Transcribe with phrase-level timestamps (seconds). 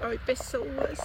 [0.00, 0.96] Oi, pessoas!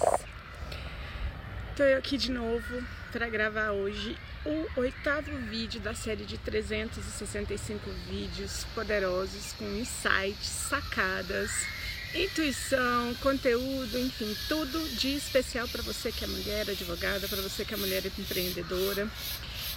[1.76, 7.90] Tô eu aqui de novo para gravar hoje o oitavo vídeo da série de 365
[8.08, 11.50] vídeos poderosos com insights, sacadas,
[12.14, 17.74] intuição, conteúdo, enfim, tudo de especial para você que é mulher advogada, para você que
[17.74, 19.10] é mulher empreendedora.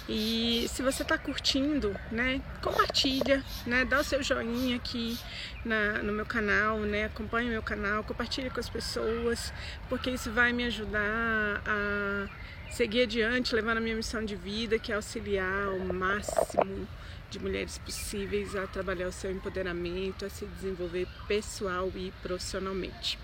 [0.09, 5.17] E se você está curtindo, né, compartilha, né, dá o seu joinha aqui
[5.65, 9.51] na, no meu canal, né, acompanhe o meu canal, compartilhe com as pessoas,
[9.89, 12.29] porque isso vai me ajudar a
[12.71, 16.87] seguir adiante, levando a minha missão de vida, que é auxiliar o máximo
[17.29, 23.19] de mulheres possíveis a trabalhar o seu empoderamento, a se desenvolver pessoal e profissionalmente.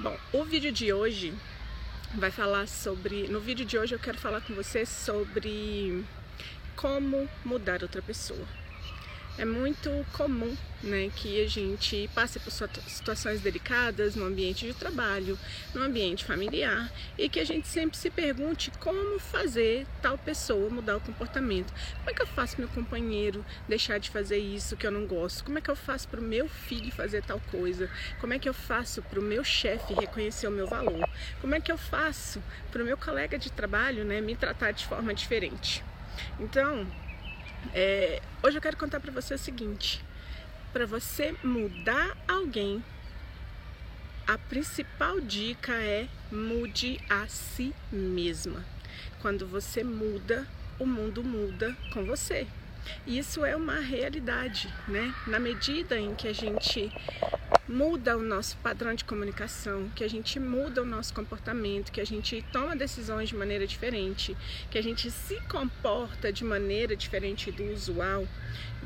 [0.00, 1.32] Bom, o vídeo de hoje
[2.14, 3.28] vai falar sobre.
[3.28, 6.04] No vídeo de hoje eu quero falar com você sobre
[6.76, 8.46] como mudar outra pessoa.
[9.40, 15.38] É muito comum né, que a gente passe por situações delicadas no ambiente de trabalho,
[15.74, 20.98] no ambiente familiar e que a gente sempre se pergunte como fazer tal pessoa mudar
[20.98, 21.72] o comportamento.
[21.96, 25.42] Como é que eu faço meu companheiro deixar de fazer isso que eu não gosto?
[25.42, 27.88] Como é que eu faço para o meu filho fazer tal coisa?
[28.20, 31.08] Como é que eu faço para o meu chefe reconhecer o meu valor?
[31.40, 34.84] Como é que eu faço para o meu colega de trabalho né, me tratar de
[34.84, 35.82] forma diferente?
[36.38, 36.86] Então,
[37.74, 40.02] é, hoje eu quero contar para você o seguinte:
[40.72, 42.82] para você mudar alguém,
[44.26, 48.64] a principal dica é mude a si mesma.
[49.20, 50.46] Quando você muda,
[50.78, 52.46] o mundo muda com você.
[53.06, 55.14] Isso é uma realidade, né?
[55.26, 56.90] Na medida em que a gente
[57.70, 62.04] muda o nosso padrão de comunicação, que a gente muda o nosso comportamento, que a
[62.04, 64.36] gente toma decisões de maneira diferente,
[64.68, 68.26] que a gente se comporta de maneira diferente do usual.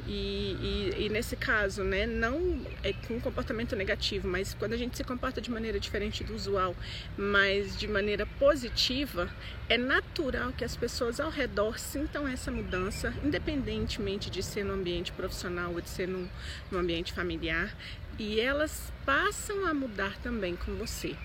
[0.07, 4.99] E, e, e nesse caso, né, não é com comportamento negativo, mas quando a gente
[4.99, 6.77] se comporta de maneira diferente do usual,
[7.17, 9.31] mas de maneira positiva,
[9.67, 15.11] é natural que as pessoas ao redor sintam essa mudança, independentemente de ser no ambiente
[15.13, 16.29] profissional ou de ser no,
[16.71, 17.75] no ambiente familiar
[18.19, 18.71] e elas
[19.05, 21.17] passam a mudar também com você.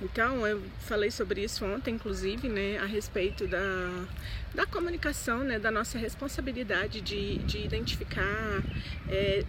[0.00, 3.58] Então, eu falei sobre isso ontem, inclusive, né, a respeito da,
[4.54, 8.62] da comunicação, né, da nossa responsabilidade de, de identificar
[9.08, 9.44] é,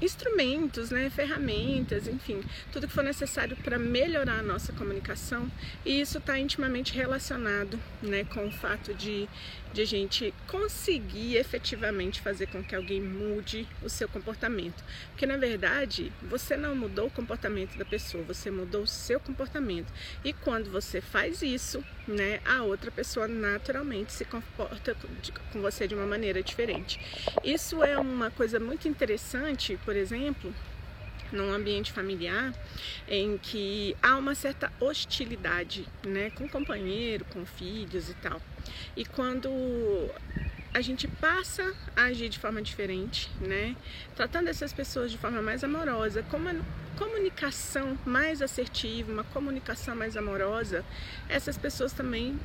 [0.00, 5.50] instrumentos, né, ferramentas, enfim, tudo que for necessário para melhorar a nossa comunicação.
[5.84, 9.28] E isso está intimamente relacionado né, com o fato de,
[9.72, 14.82] de a gente conseguir efetivamente fazer com que alguém mude o seu comportamento.
[15.10, 19.92] Porque na verdade você não mudou o comportamento da pessoa, você mudou o seu comportamento.
[20.24, 24.96] E quando você faz isso, né, a outra pessoa naturalmente se comporta
[25.52, 27.00] com você de uma maneira diferente.
[27.44, 30.54] Isso é uma coisa muito interessante por exemplo,
[31.32, 32.54] num ambiente familiar
[33.08, 38.40] em que há uma certa hostilidade, né, com companheiro, com filhos e tal.
[38.96, 39.50] E quando
[40.72, 43.74] a gente passa a agir de forma diferente, né,
[44.14, 46.54] tratando essas pessoas de forma mais amorosa, com uma
[46.96, 50.84] comunicação mais assertiva, uma comunicação mais amorosa,
[51.28, 52.38] essas pessoas também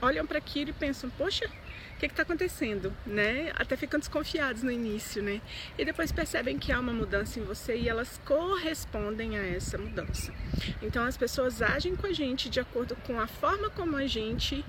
[0.00, 3.50] olham para aquilo e pensam: poxa, o que está acontecendo, né?
[3.56, 5.40] Até ficam desconfiados no início, né?
[5.76, 10.32] E depois percebem que há uma mudança em você e elas correspondem a essa mudança.
[10.80, 14.64] Então as pessoas agem com a gente de acordo com a forma como a gente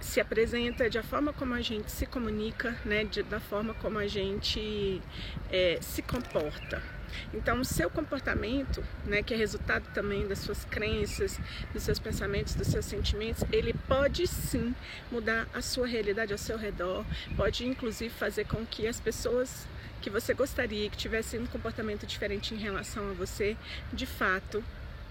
[0.00, 3.04] se apresenta, de a forma como a gente se comunica, né?
[3.04, 5.02] De, da forma como a gente
[5.50, 6.95] é, se comporta.
[7.32, 11.38] Então, o seu comportamento, né, que é resultado também das suas crenças,
[11.72, 14.74] dos seus pensamentos, dos seus sentimentos, ele pode sim
[15.10, 17.04] mudar a sua realidade ao seu redor,
[17.36, 19.66] pode inclusive fazer com que as pessoas
[20.00, 23.56] que você gostaria que tivessem um comportamento diferente em relação a você,
[23.92, 24.62] de fato,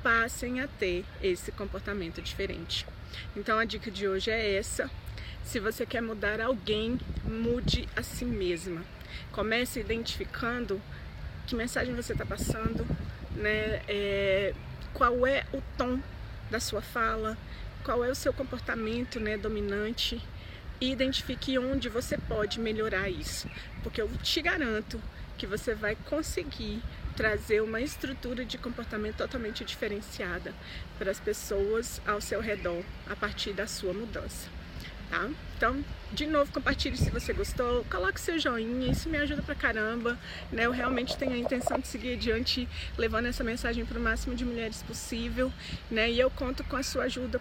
[0.02, 2.86] passem a ter esse comportamento diferente.
[3.36, 4.90] Então, a dica de hoje é essa.
[5.44, 8.84] Se você quer mudar alguém, mude a si mesma.
[9.32, 10.82] Comece identificando
[11.46, 12.86] que mensagem você está passando,
[13.36, 13.82] né?
[13.88, 14.54] É,
[14.94, 16.00] qual é o tom
[16.50, 17.38] da sua fala,
[17.84, 20.22] qual é o seu comportamento né, dominante?
[20.80, 23.50] E identifique onde você pode melhorar isso,
[23.82, 25.02] porque eu te garanto
[25.38, 26.82] que você vai conseguir
[27.16, 30.54] trazer uma estrutura de comportamento totalmente diferenciada
[30.98, 34.50] para as pessoas ao seu redor a partir da sua mudança
[35.16, 35.30] tá?
[35.58, 40.20] Então, de novo, compartilhe se você gostou, coloque seu joinha, isso me ajuda pra caramba,
[40.52, 40.66] né?
[40.66, 42.68] Eu realmente tenho a intenção de seguir adiante,
[42.98, 45.52] levando essa mensagem para o máximo de mulheres possível,
[45.90, 46.12] né?
[46.12, 47.40] E eu conto com a sua ajuda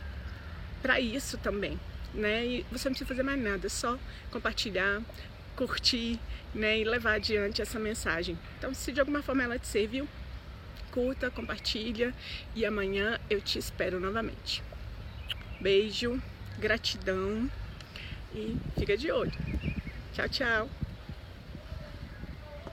[0.81, 1.79] para isso também,
[2.15, 2.47] né?
[2.47, 3.99] E você não precisa fazer mais nada, é só
[4.31, 5.03] compartilhar,
[5.57, 6.19] curtir,
[6.55, 6.79] né?
[6.79, 8.39] E levar adiante essa mensagem.
[8.59, 10.09] Então, se de alguma forma ela te serviu,
[10.93, 12.15] curta, compartilha
[12.55, 14.63] e amanhã eu te espero novamente.
[15.61, 16.23] Beijo,
[16.59, 17.51] gratidão
[18.35, 19.31] e fica de olho.
[20.13, 20.84] Tchau, tchau.